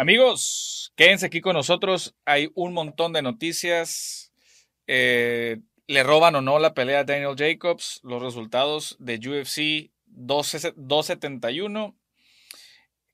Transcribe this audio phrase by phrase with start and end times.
[0.00, 2.14] Amigos, quédense aquí con nosotros.
[2.24, 4.32] Hay un montón de noticias.
[4.86, 11.94] Eh, le roban o no la pelea a Daniel Jacobs, los resultados de UFC 271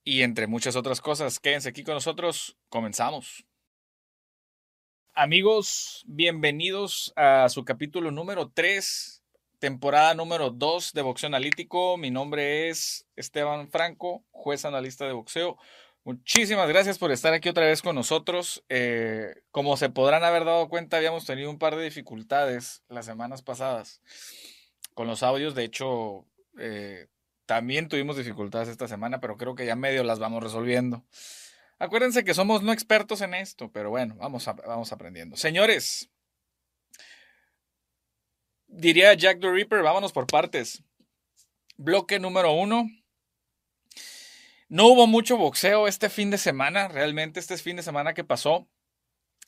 [0.05, 1.41] y entre muchas otras cosas.
[1.41, 2.57] Quédense aquí con nosotros.
[2.69, 3.45] Comenzamos.
[5.13, 9.25] Amigos, bienvenidos a su capítulo número 3,
[9.59, 11.97] temporada número 2 de Boxeo Analítico.
[11.97, 15.59] Mi nombre es Esteban Franco, juez analista de boxeo.
[16.07, 18.63] Muchísimas gracias por estar aquí otra vez con nosotros.
[18.69, 23.43] Eh, como se podrán haber dado cuenta, habíamos tenido un par de dificultades las semanas
[23.43, 24.01] pasadas
[24.95, 25.57] con los audios.
[25.57, 26.25] De hecho,
[26.61, 27.09] eh,
[27.45, 31.05] también tuvimos dificultades esta semana, pero creo que ya medio las vamos resolviendo.
[31.81, 35.37] Acuérdense que somos no expertos en esto, pero bueno, vamos, vamos aprendiendo.
[35.37, 36.09] Señores,
[38.69, 40.85] diría Jack the Ripper, vámonos por partes.
[41.77, 42.89] Bloque número uno,
[44.69, 48.69] no hubo mucho boxeo este fin de semana, realmente este fin de semana que pasó.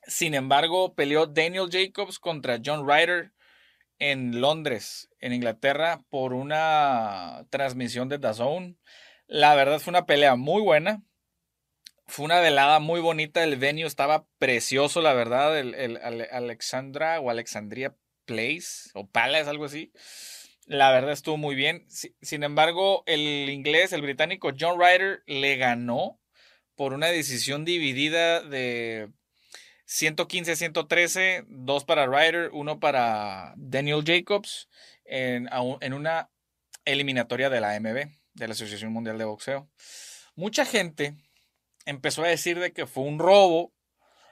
[0.07, 3.33] Sin embargo, peleó Daniel Jacobs contra John Ryder
[3.99, 8.79] en Londres, en Inglaterra, por una transmisión de DAZN.
[9.27, 11.03] La verdad fue una pelea muy buena.
[12.07, 13.45] Fue una velada muy bonita.
[13.45, 15.59] El venue estaba precioso, la verdad.
[15.59, 15.99] El, el
[16.31, 17.95] Alexandra o Alexandria
[18.25, 19.93] Place o Palace, algo así.
[20.69, 21.87] La verdad estuvo muy bien.
[21.89, 26.21] Sin embargo, el inglés, el británico John Ryder le ganó
[26.75, 29.09] por una decisión dividida de
[29.87, 34.69] 115-113, dos para Ryder, uno para Daniel Jacobs,
[35.07, 35.49] en,
[35.81, 36.29] en una
[36.85, 39.71] eliminatoria de la AMB, de la Asociación Mundial de Boxeo.
[40.35, 41.15] Mucha gente
[41.87, 43.73] empezó a decir de que fue un robo.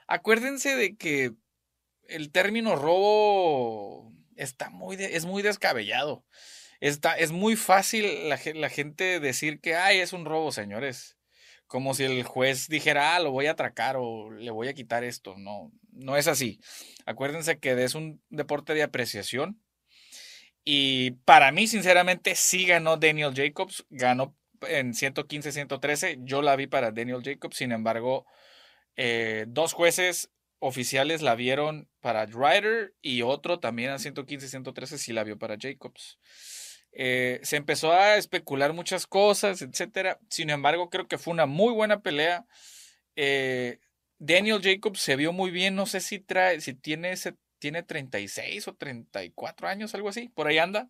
[0.05, 1.31] Acuérdense de que
[2.07, 6.25] el término robo está muy es muy descabellado.
[6.79, 11.17] Está, es muy fácil la, la, gente decir que, ay, es un robo, señores.
[11.65, 15.03] Como si el juez dijera, ah, lo voy a atracar o le voy a quitar
[15.03, 15.35] esto.
[15.37, 16.59] No, no es así.
[17.05, 19.61] Acuérdense que es un deporte de apreciación.
[20.63, 23.85] Y para mí, sinceramente, sí ganó Daniel Jacobs.
[23.89, 26.19] Ganó en 115-113.
[26.23, 27.57] Yo la vi para Daniel Jacobs.
[27.57, 28.25] Sin embargo,
[28.95, 30.29] eh, dos jueces
[30.59, 36.19] oficiales la vieron para Ryder y otro también a 115-113 sí la vio para Jacobs.
[36.99, 40.19] Eh, se empezó a especular muchas cosas, etcétera.
[40.29, 42.45] Sin embargo, creo que fue una muy buena pelea.
[43.15, 43.79] Eh,
[44.17, 45.75] Daniel Jacobs se vio muy bien.
[45.75, 50.29] No sé si trae, si tiene, ese, tiene 36 o 34 años, algo así.
[50.29, 50.89] Por ahí anda.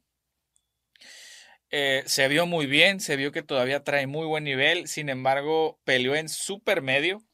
[1.69, 4.87] Eh, se vio muy bien, se vio que todavía trae muy buen nivel.
[4.87, 7.26] Sin embargo, peleó en super medio.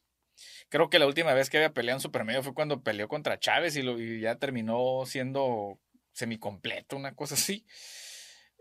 [0.74, 3.76] Creo que la última vez que había peleado en supermedio fue cuando peleó contra Chávez
[3.76, 5.78] y, lo, ya terminó siendo
[6.12, 7.64] semicompleto, una cosa así.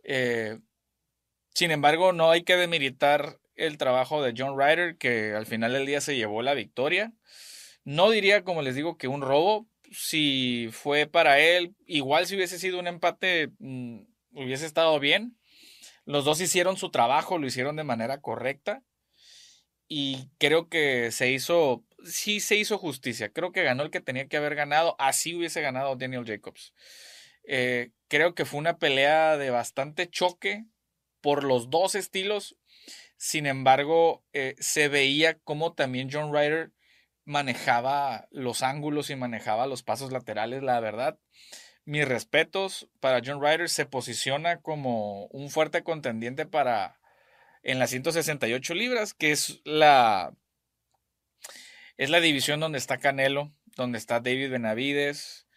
[0.04, 0.60] Eh,
[1.56, 5.88] sin embargo, no hay que demeritar el trabajo de John Ryder, que al final del
[5.88, 7.14] día se llevó la victoria.
[7.84, 9.66] No diría, como les digo, que un robo.
[9.92, 14.02] Si fue para él, igual si hubiese sido un empate, mm,
[14.36, 15.36] hubiese estado bien.
[16.06, 18.84] Los dos hicieron su trabajo, lo hicieron de manera correcta.
[19.88, 23.30] Y creo que se hizo sí se hizo justicia.
[23.30, 24.96] Creo que ganó el que tenía que haber ganado.
[25.00, 26.74] Así hubiese ganado Daniel Jacobs.
[27.46, 30.66] Eh, creo que fue una pelea de bastante choque
[31.22, 32.58] por los dos estilos.
[33.18, 36.72] Sin embargo, eh, se veía como también John Ryder
[37.26, 41.18] manejaba los ángulos y manejaba los pasos laterales, la verdad.
[41.86, 43.70] Mis respetos para John Ryder.
[43.70, 47.00] Se posiciona como un fuerte contendiente para
[47.64, 50.34] en las 168 libras, que es la
[51.98, 55.48] es la división donde está Canelo, donde está David Benavides,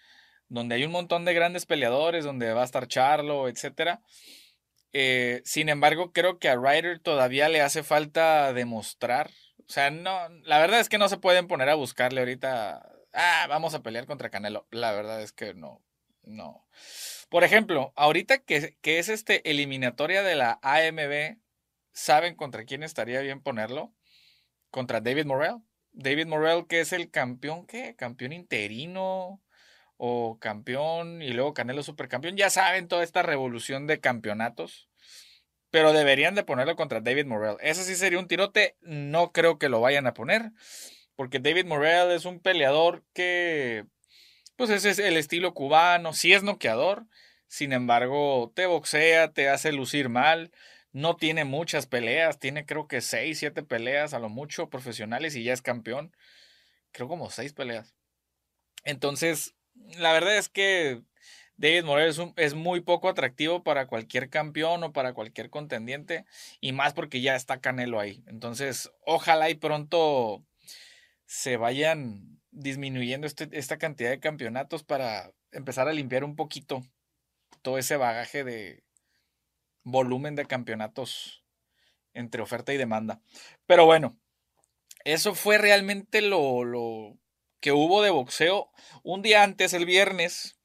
[0.48, 3.98] donde hay un montón de grandes peleadores, donde va a estar Charlo, etc.
[4.92, 9.30] Eh, sin embargo, creo que a Ryder todavía le hace falta demostrar.
[9.58, 12.88] O sea, no, la verdad es que no se pueden poner a buscarle ahorita.
[13.12, 14.66] Ah, vamos a pelear contra Canelo.
[14.70, 15.82] La verdad es que no,
[16.22, 16.66] no.
[17.28, 21.38] Por ejemplo, ahorita que, que es este eliminatoria de la AMB,
[21.92, 23.92] ¿saben contra quién estaría bien ponerlo?
[24.70, 25.56] Contra David Morrell.
[25.96, 27.96] David Morrell, que es el campeón, ¿qué?
[27.96, 29.42] Campeón interino
[29.96, 32.36] o campeón y luego Canelo supercampeón.
[32.36, 34.88] Ya saben toda esta revolución de campeonatos.
[35.70, 37.56] Pero deberían de ponerlo contra David Morrell.
[37.60, 38.76] Ese sí sería un tirote.
[38.82, 40.52] No creo que lo vayan a poner.
[41.16, 43.86] Porque David Morrell es un peleador que,
[44.56, 46.12] pues ese es el estilo cubano.
[46.12, 47.06] Sí es noqueador.
[47.48, 50.52] Sin embargo, te boxea, te hace lucir mal.
[50.96, 55.44] No tiene muchas peleas, tiene creo que 6, 7 peleas a lo mucho profesionales y
[55.44, 56.16] ya es campeón.
[56.90, 57.94] Creo como 6 peleas.
[58.82, 59.54] Entonces,
[59.98, 61.02] la verdad es que
[61.58, 66.24] David Morel es, es, muy poco atractivo para cualquier campeón o para cualquier contendiente
[66.62, 68.24] y más porque ya está Canelo ahí.
[68.26, 70.46] Entonces, ojalá y pronto
[71.26, 76.82] se vayan disminuyendo este, esta cantidad de campeonatos para empezar a limpiar un poquito
[77.60, 78.85] todo ese bagaje de
[79.86, 81.44] volumen de campeonatos
[82.12, 83.20] entre oferta y demanda.
[83.66, 84.18] Pero bueno,
[85.04, 87.16] eso fue realmente lo, lo
[87.60, 88.68] que hubo de boxeo.
[89.04, 90.58] Un día antes, el viernes,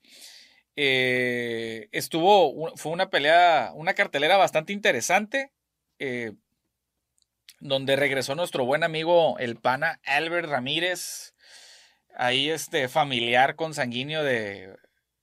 [0.75, 5.51] eh, estuvo, fue una pelea, una cartelera bastante interesante.
[5.99, 6.33] Eh,
[7.59, 11.35] donde regresó nuestro buen amigo el pana Albert Ramírez,
[12.15, 14.75] ahí este familiar consanguíneo de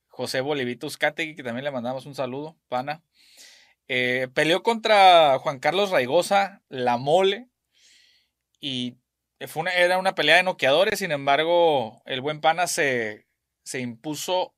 [0.07, 3.03] José Bolivito Uzcategui, que también le mandamos un saludo, pana.
[3.89, 7.49] Eh, peleó contra Juan Carlos Raigosa, La Mole,
[8.61, 8.97] y
[9.47, 13.27] fue una, era una pelea de noqueadores, sin embargo, el buen pana se,
[13.65, 14.55] se impuso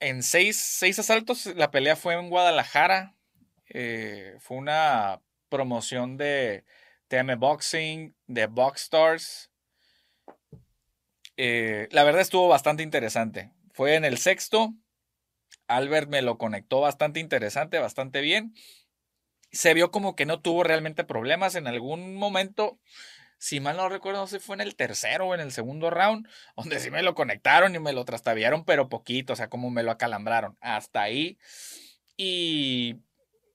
[0.00, 1.46] en seis, seis, asaltos.
[1.46, 3.14] La pelea fue en Guadalajara,
[3.68, 6.64] eh, fue una promoción de
[7.08, 9.50] TM Boxing, de Box Stars.
[11.36, 13.52] Eh, la verdad estuvo bastante interesante.
[13.72, 14.74] Fue en el sexto.
[15.70, 18.54] Albert me lo conectó bastante interesante, bastante bien.
[19.52, 22.78] Se vio como que no tuvo realmente problemas en algún momento.
[23.38, 25.88] Si mal no recuerdo, no sé si fue en el tercero o en el segundo
[25.90, 29.70] round, donde sí me lo conectaron y me lo trastaviaron, pero poquito, o sea, como
[29.70, 30.58] me lo acalambraron.
[30.60, 31.38] Hasta ahí.
[32.16, 32.96] Y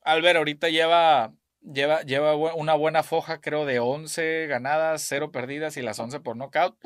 [0.01, 1.33] Albert ahorita lleva
[1.73, 6.37] Lleva, lleva una buena foja, creo, de 11 ganadas, 0 perdidas y las 11 por
[6.37, 6.77] knockout.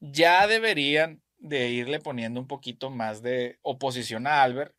[0.00, 4.74] Ya deberían de irle poniendo un poquito más de oposición a Albert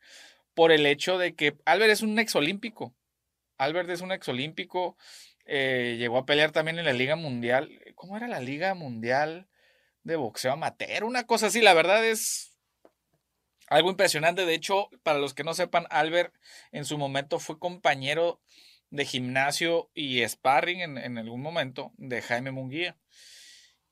[0.52, 2.92] por el hecho de que Albert es un exolímpico.
[3.56, 4.96] Albert es un exolímpico.
[5.44, 7.70] Eh, llegó a pelear también en la Liga Mundial.
[7.94, 9.46] ¿Cómo era la Liga Mundial
[10.02, 11.04] de Boxeo Amateur?
[11.04, 12.58] Una cosa así, la verdad es
[13.68, 14.44] algo impresionante.
[14.44, 16.34] De hecho, para los que no sepan, Albert
[16.72, 18.40] en su momento fue compañero
[18.90, 22.96] de gimnasio y sparring en, algún momento de Jaime Munguía.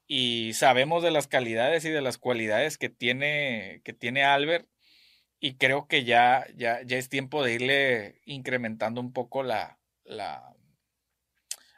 [0.07, 4.69] Y sabemos de las calidades y de las cualidades que tiene, que tiene Albert.
[5.41, 10.55] Y creo que ya, ya, ya es tiempo de irle incrementando un poco la, la,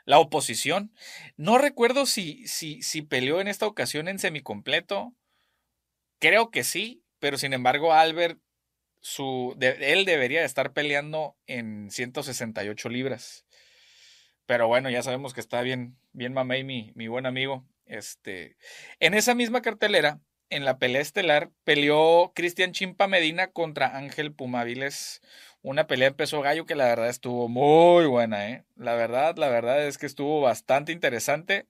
[0.05, 0.93] la oposición.
[1.37, 5.15] No recuerdo si, si, si peleó en esta ocasión en semicompleto.
[6.19, 8.41] Creo que sí, pero sin embargo Albert
[9.07, 13.47] su, él debería estar peleando en 168 libras.
[14.47, 17.65] Pero bueno, ya sabemos que está bien, bien mamey, mi, mi buen amigo.
[17.87, 18.57] Este,
[19.01, 25.21] en esa misma cartelera, en la pelea estelar, peleó Cristian Chimpa Medina contra Ángel Pumaviles.
[25.63, 28.65] Una pelea en peso gallo que la verdad estuvo muy buena, ¿eh?
[28.77, 31.67] La verdad, la verdad es que estuvo bastante interesante.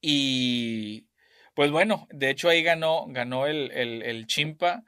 [0.00, 1.08] Y
[1.54, 4.84] pues bueno, de hecho ahí ganó, ganó el, el, el Chimpa.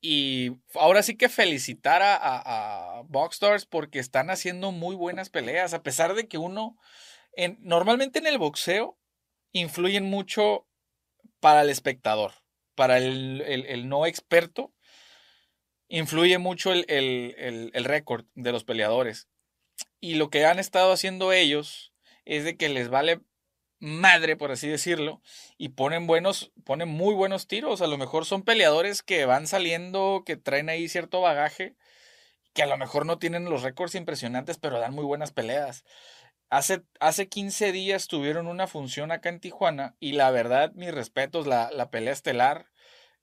[0.00, 5.82] Y ahora sí que felicitar a, a, Boxstars porque están haciendo muy buenas peleas, a
[5.84, 6.76] pesar de que uno,
[7.32, 8.98] en, normalmente en el boxeo,
[9.52, 10.66] influyen mucho
[11.40, 12.32] para el espectador,
[12.74, 14.72] para el, no experto,
[15.88, 19.28] influye mucho el, el récord de los peleadores.
[20.00, 21.92] Y lo que han estado haciendo ellos
[22.24, 23.20] es de que les vale
[23.82, 25.20] madre, por así decirlo,
[25.58, 27.82] y ponen buenos, ponen muy buenos tiros.
[27.82, 31.74] A lo mejor son peleadores que van saliendo, que traen ahí cierto bagaje,
[32.54, 35.84] que a lo mejor no tienen los récords impresionantes, pero dan muy buenas peleas.
[36.52, 41.46] Hace, hace 15 días tuvieron una función acá en Tijuana y la verdad, mis respetos,
[41.46, 42.66] la, la pelea estelar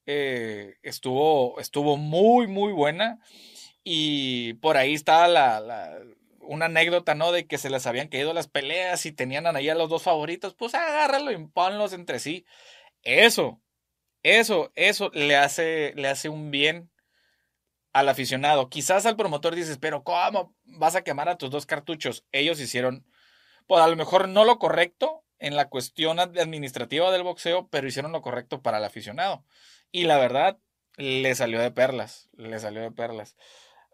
[0.08, 3.20] eh, estuvo, estuvo muy, muy buena.
[3.84, 6.00] Y por ahí estaba la, la
[6.42, 7.32] una anécdota, ¿no?
[7.32, 10.56] De que se les habían caído las peleas y tenían ahí a los dos favoritos,
[10.56, 12.46] pues agárralo y ponlos entre sí.
[13.04, 13.62] Eso,
[14.24, 16.92] eso, eso le hace, le hace un bien
[17.94, 18.70] al aficionado.
[18.70, 22.26] Quizás al promotor dices, pero ¿cómo vas a quemar a tus dos cartuchos?
[22.32, 23.06] Ellos hicieron,
[23.70, 28.12] pues a lo mejor no lo correcto en la cuestión administrativa del boxeo, pero hicieron
[28.12, 29.46] lo correcto para el aficionado.
[29.92, 30.58] Y la verdad,
[30.98, 33.38] le salió de perlas, le salió de perlas.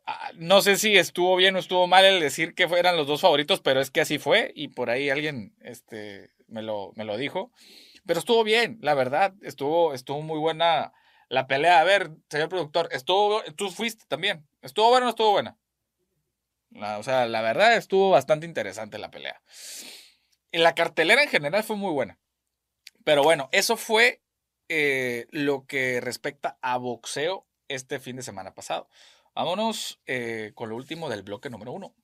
[0.05, 3.19] Ah, no sé si estuvo bien o estuvo mal el decir que fueran los dos
[3.19, 7.17] favoritos, pero es que así fue y por ahí alguien este, me, lo, me lo
[7.17, 7.51] dijo.
[8.05, 10.93] Pero estuvo bien, la verdad, estuvo, estuvo muy buena
[11.27, 11.81] la pelea.
[11.81, 14.47] A ver, señor productor, estuvo, tú fuiste también.
[14.61, 15.57] ¿Estuvo buena o no estuvo buena?
[16.75, 19.41] O sea, la verdad estuvo bastante interesante la pelea.
[20.51, 22.19] Y la cartelera en general fue muy buena.
[23.03, 24.21] Pero bueno, eso fue
[24.67, 28.89] eh, lo que respecta a boxeo este fin de semana pasado.
[29.35, 31.95] Vámonos eh, con lo último del bloque número uno.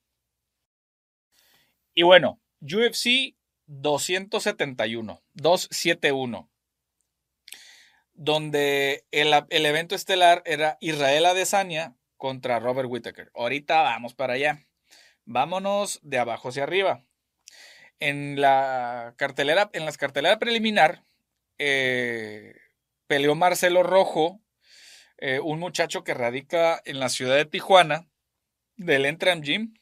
[1.94, 3.36] Y bueno, UFC
[3.66, 6.50] 271, 271,
[8.13, 13.32] donde el, el evento estelar era Israel Adesanya contra Robert Whittaker.
[13.34, 14.63] Ahorita vamos para allá.
[15.25, 17.04] Vámonos de abajo hacia arriba.
[18.00, 21.04] En la cartelera, en las carteleras preliminar,
[21.58, 22.54] eh,
[23.08, 24.40] peleó Marcelo Rojo,
[25.18, 28.08] eh, un muchacho que radica en la ciudad de Tijuana,
[28.75, 29.74] del Entram Gym.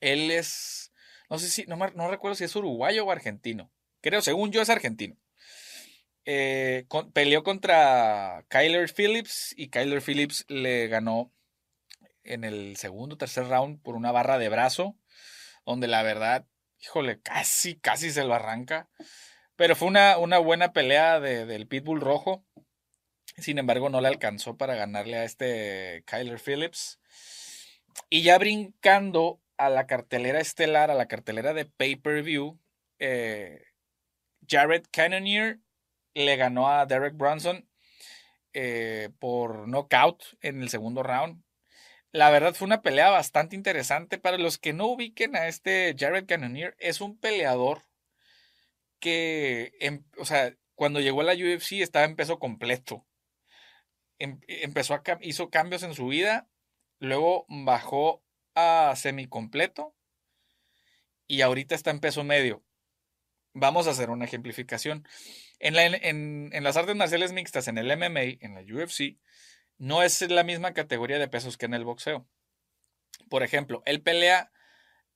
[0.00, 0.92] Él es,
[1.30, 3.70] no sé si, no, no recuerdo si es uruguayo o argentino.
[4.00, 5.16] Creo, según yo, es argentino.
[6.24, 11.30] Eh, peleó contra Kyler Phillips y Kyler Phillips le ganó
[12.24, 14.96] en el segundo tercer round por una barra de brazo,
[15.64, 16.46] donde la verdad,
[16.80, 18.88] híjole, casi, casi se lo arranca.
[19.56, 22.44] Pero fue una, una buena pelea del Pitbull rojo.
[23.36, 26.98] Sin embargo, no le alcanzó para ganarle a este Kyler Phillips.
[28.10, 32.58] Y ya brincando a la cartelera estelar, a la cartelera de pay-per-view,
[32.98, 33.62] eh,
[34.48, 35.60] Jared Cannonier
[36.14, 37.68] le ganó a Derek Brunson
[38.52, 41.43] eh, por knockout en el segundo round.
[42.14, 44.18] La verdad fue una pelea bastante interesante.
[44.18, 47.82] Para los que no ubiquen a este Jared Cannonier, es un peleador
[49.00, 53.04] que, em, o sea, cuando llegó a la UFC estaba en peso completo.
[54.20, 56.48] Em, empezó a, hizo cambios en su vida,
[57.00, 58.22] luego bajó
[58.54, 59.92] a semicompleto
[61.26, 62.62] y ahorita está en peso medio.
[63.54, 65.04] Vamos a hacer una ejemplificación.
[65.58, 69.18] En, en, las artes marciales mixtas, en el MMA, en la UFC,
[69.78, 72.26] no es la misma categoría de pesos que en el boxeo.
[73.28, 74.50] Por ejemplo, él pelea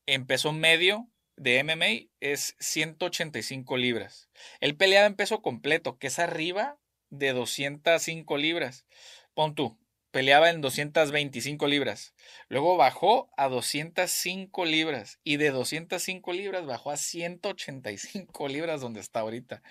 [0.06, 4.28] en peso medio de MMA es 185 libras.
[4.60, 6.78] Él peleaba en peso completo, que es arriba
[7.10, 8.86] de 205 libras.
[9.34, 9.78] Pon tú,
[10.10, 12.14] peleaba en 225 libras.
[12.48, 19.20] Luego bajó a 205 libras y de 205 libras bajó a 185 libras donde está
[19.20, 19.62] ahorita.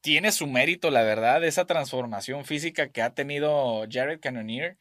[0.00, 4.78] Tiene su mérito, la verdad, esa transformación física que ha tenido Jared Cannonier.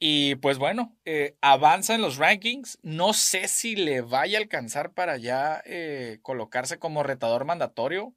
[0.00, 2.78] Y pues bueno, eh, avanza en los rankings.
[2.82, 8.14] No sé si le vaya a alcanzar para ya eh, colocarse como retador mandatorio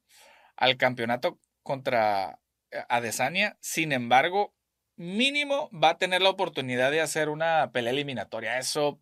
[0.56, 2.40] al campeonato contra
[2.70, 3.56] eh, Adesanya.
[3.60, 4.54] Sin embargo,
[4.96, 8.58] mínimo va a tener la oportunidad de hacer una pelea eliminatoria.
[8.58, 9.00] Eso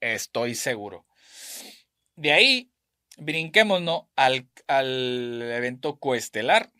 [0.00, 1.06] estoy seguro.
[2.16, 2.71] De ahí,
[3.18, 6.70] brinquémonos al, al evento coestelar.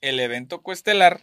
[0.00, 1.20] El evento coestelar,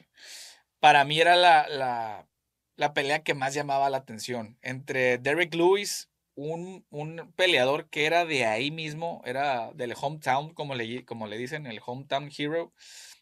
[0.80, 2.28] para mí era la, la,
[2.76, 4.58] la, pelea que más llamaba la atención.
[4.62, 10.76] Entre Derek Lewis, un, un, peleador que era de ahí mismo, era del hometown, como
[10.76, 12.72] le, como le dicen, el hometown hero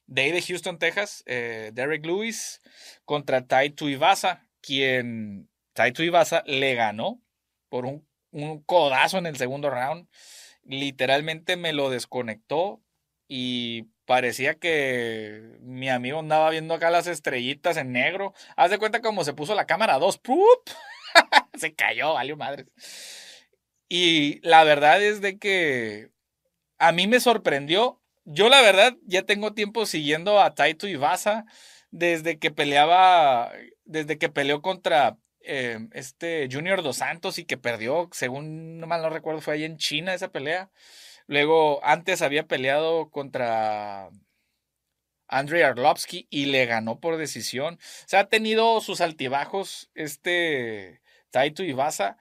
[0.08, 2.62] de ahí de Houston, Texas, eh, Derek Lewis
[3.06, 7.22] contra Taito Ibasa, quien Taito Ibasa le ganó
[7.70, 10.08] por un, un codazo en el segundo round.
[10.66, 12.82] Literalmente me lo desconectó
[13.28, 18.34] y parecía que mi amigo andaba viendo acá las estrellitas en negro.
[18.56, 20.20] Haz de cuenta como se puso la cámara a dos.
[21.56, 22.68] se cayó, valió madres.
[23.88, 26.10] Y la verdad es de que
[26.80, 31.46] a mí me sorprendió yo la verdad ya tengo tiempo siguiendo a Taito Ibasa
[31.92, 33.52] desde que peleaba,
[33.86, 39.02] desde que peleó contra eh, este Junior Dos Santos y que perdió, según no mal
[39.02, 40.72] no recuerdo, fue ahí en China esa pelea.
[41.28, 44.10] Luego, antes había peleado contra
[45.28, 47.76] Andrei Arlovsky y le ganó por decisión.
[47.76, 52.18] O sea, ha tenido sus altibajos este Taito Ibasa.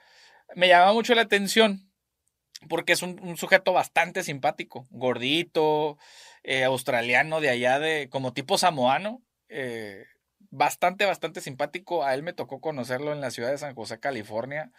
[0.56, 1.90] Me llama mucho la atención
[2.68, 5.98] porque es un, sujeto bastante simpático, gordito,
[6.42, 10.04] eh, australiano de allá de, como tipo samoano, eh,
[10.54, 12.04] bastante, bastante simpático.
[12.04, 14.70] A él me tocó conocerlo en la ciudad de San José, California,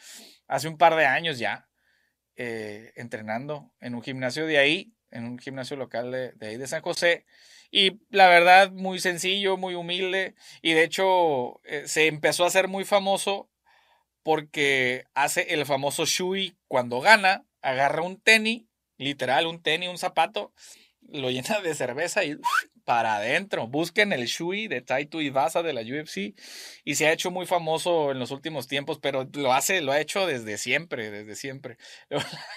[0.47, 1.67] hace un par de años ya,
[2.35, 6.81] eh, entrenando en un gimnasio de ahí, en un gimnasio local de, ahí de San
[6.81, 7.25] José.
[7.71, 10.35] Y la verdad, muy sencillo, muy humilde.
[10.61, 13.49] Y de hecho, se empezó a hacer muy famoso
[14.23, 18.63] porque hace el famoso Shui cuando gana, agarra un tenis,
[18.97, 20.53] literal, un tenis, un zapato,
[21.01, 22.37] lo llena de cerveza y
[22.85, 23.67] para adentro.
[23.67, 26.35] Busquen el Shui de Taito Ibasa de la UFC
[26.83, 29.99] y se ha hecho muy famoso en los últimos tiempos, pero lo hace, lo ha
[29.99, 31.77] hecho desde siempre, desde siempre.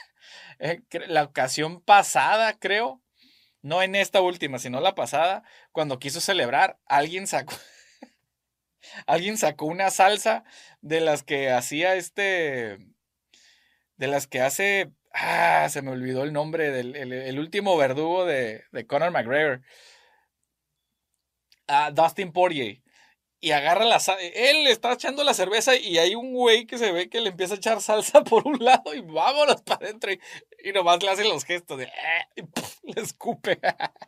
[0.60, 3.00] Eh, la ocasión pasada, creo,
[3.62, 7.54] no en esta última, sino la pasada, cuando quiso celebrar, alguien sacó
[9.06, 10.42] alguien sacó una salsa
[10.80, 12.78] de las que hacía este
[13.96, 18.64] de las que hace Ah, se me olvidó el nombre del el, último verdugo de,
[18.72, 19.62] de Conor McGregor.
[21.68, 22.82] Ah, Dustin Poirier.
[23.40, 24.00] Y agarra la
[24.34, 27.54] Él está echando la cerveza y hay un güey que se ve que le empieza
[27.54, 30.10] a echar salsa por un lado y vámonos para adentro.
[30.12, 31.86] Y, nomás le hacen los gestos de.
[31.86, 32.42] Ah", y
[32.92, 33.60] le escupe.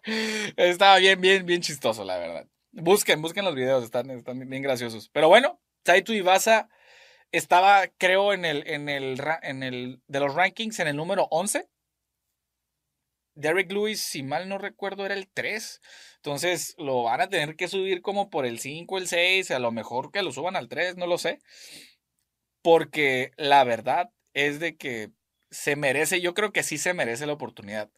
[0.57, 2.47] Estaba bien, bien, bien chistoso, la verdad.
[2.73, 5.09] Busquen, busquen los videos, están, están bien graciosos.
[5.12, 6.69] Pero bueno, Taito Ibasa
[7.33, 11.69] estaba, creo, en el, en el, en el, de los rankings en el número 11.
[13.40, 15.80] Derek Lewis, si mal no recuerdo, era el 3.
[16.16, 19.73] Entonces lo van a tener que subir como por el 5, el 6, a lo
[19.73, 21.40] mejor que lo suban al 3, no lo sé.
[22.62, 25.11] Porque la verdad es de que
[25.50, 27.90] se merece, yo creo que sí se merece la oportunidad.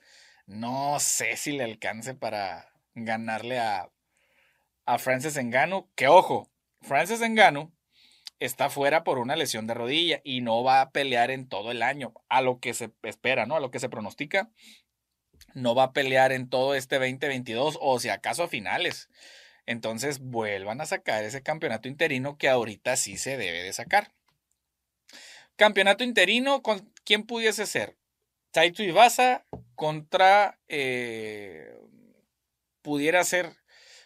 [0.46, 3.90] No sé si le alcance para ganarle a,
[4.86, 5.90] a Francis Engano.
[5.94, 7.72] Que ojo, Francis Engano
[8.44, 11.82] está fuera por una lesión de rodilla y no va a pelear en todo el
[11.82, 13.56] año, a lo que se espera, ¿no?
[13.56, 14.50] A lo que se pronostica.
[15.54, 19.08] No va a pelear en todo este 2022 o si acaso a finales.
[19.66, 24.12] Entonces vuelvan a sacar ese campeonato interino que ahorita sí se debe de sacar.
[25.56, 27.96] Campeonato interino, ¿con quién pudiese ser?
[28.50, 29.44] Taito Ibasa
[29.74, 30.58] contra.
[30.68, 31.78] Eh,
[32.82, 33.52] pudiera ser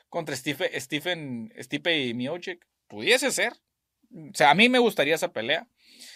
[0.08, 2.66] contra Stephen, Stipe y Miocic.
[2.88, 3.54] Pudiese ser.
[4.12, 5.66] O sea, a mí me gustaría esa pelea.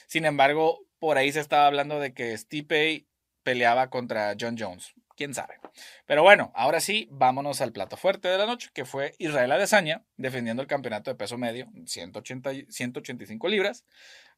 [0.07, 3.07] Sin embargo, por ahí se estaba hablando de que Stipe
[3.43, 4.93] peleaba contra John Jones.
[5.21, 5.61] Quién sabe.
[6.07, 10.03] Pero bueno, ahora sí, vámonos al plato fuerte de la noche, que fue Israel Adesanya
[10.17, 13.85] defendiendo el campeonato de peso medio, 180, 185 libras,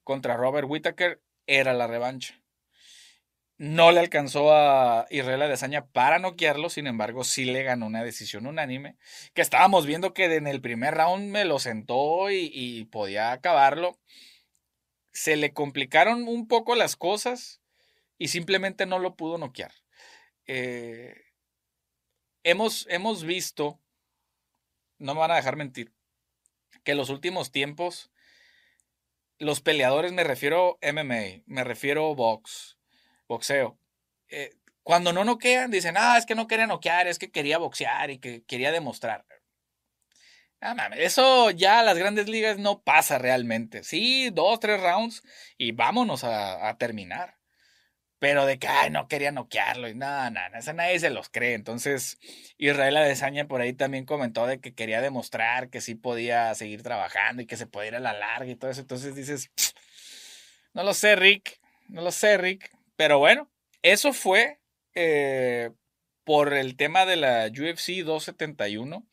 [0.03, 1.23] contra Robert Whittaker.
[1.47, 2.35] Era la revancha.
[3.59, 8.49] No le alcanzó a Israel Adesanya para noquearlo, sin embargo, sí le ganó una decisión
[8.49, 8.97] unánime.
[9.35, 14.01] Que estábamos viendo que en el primer round me lo sentó y, podía acabarlo.
[15.13, 17.63] Se le complicaron un poco las cosas
[18.19, 19.82] y simplemente no lo pudo noquear.
[20.55, 21.15] Eh,
[22.43, 23.81] hemos, hemos visto,
[24.99, 25.95] no me van a dejar mentir,
[26.85, 28.11] que en los últimos tiempos
[29.39, 32.77] los peleadores, me refiero MMA, me refiero box,
[33.29, 33.79] boxeo.
[34.29, 38.11] Eh, cuando no noquean, dicen, ah, es que no quería noquear, es que quería boxear
[38.11, 39.25] y que quería demostrar.
[40.61, 43.85] Ah, eso ya a las grandes ligas no pasa realmente.
[43.85, 45.23] Sí, dos, tres rounds
[45.57, 47.39] y vámonos a, terminar.
[48.23, 51.55] Pero de que, ay, no quería noquearlo y nada, nada, nadie se los cree.
[51.55, 52.21] Entonces,
[52.57, 57.43] Israel Adesanya por ahí también comentó de que quería demostrar que sí podía seguir trabajando
[57.43, 58.81] y que se podía ir a la larga y todo eso.
[58.81, 59.51] Entonces dices,
[60.73, 61.59] no lo sé, Rick,
[61.89, 62.71] no lo sé, Rick.
[62.95, 63.51] Pero bueno,
[63.83, 64.61] eso fue
[64.95, 65.73] eh,
[66.23, 69.05] por el tema de la UFC 271.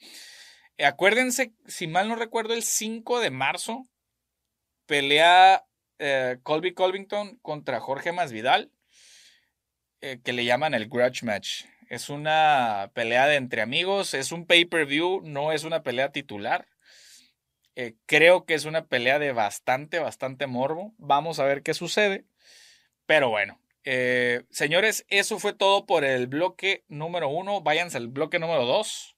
[0.86, 3.88] acuérdense, si mal no recuerdo, el 5 de marzo
[4.86, 5.66] pelea
[5.98, 8.72] eh, Colby Colvington contra Jorge Masvidal,
[10.02, 11.66] eh, que le llaman el Grudge Match.
[11.90, 16.68] Es una pelea de entre amigos, es un pay-per-view, no es una pelea titular.
[18.06, 20.94] creo que es una pelea de bastante, bastante morbo.
[20.98, 22.26] Vamos a ver qué sucede.
[23.06, 27.62] Pero bueno, eh, señores, eso fue todo por el bloque número uno.
[27.62, 29.16] Váyanse al bloque número dos.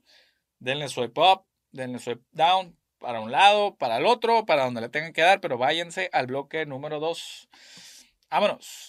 [0.59, 4.89] Denle swipe up, denle swipe down, para un lado, para el otro, para donde le
[4.89, 7.49] tengan que dar, pero váyanse al bloque número dos.
[8.29, 8.87] Vámonos.